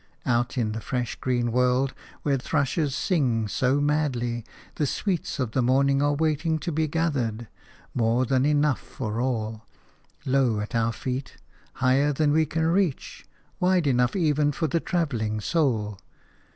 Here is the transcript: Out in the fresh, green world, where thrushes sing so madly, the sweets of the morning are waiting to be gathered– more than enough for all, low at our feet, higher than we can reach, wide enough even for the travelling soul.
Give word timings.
Out 0.25 0.57
in 0.57 0.71
the 0.71 0.81
fresh, 0.81 1.15
green 1.17 1.51
world, 1.51 1.93
where 2.23 2.39
thrushes 2.39 2.95
sing 2.95 3.47
so 3.47 3.79
madly, 3.79 4.43
the 4.77 4.87
sweets 4.87 5.37
of 5.37 5.51
the 5.51 5.61
morning 5.61 6.01
are 6.01 6.15
waiting 6.15 6.57
to 6.57 6.71
be 6.71 6.87
gathered– 6.87 7.47
more 7.93 8.25
than 8.25 8.43
enough 8.43 8.79
for 8.79 9.21
all, 9.21 9.63
low 10.25 10.59
at 10.59 10.73
our 10.73 10.91
feet, 10.91 11.37
higher 11.73 12.11
than 12.11 12.31
we 12.33 12.47
can 12.47 12.65
reach, 12.65 13.27
wide 13.59 13.85
enough 13.85 14.15
even 14.15 14.51
for 14.51 14.65
the 14.65 14.79
travelling 14.79 15.39
soul. 15.39 15.99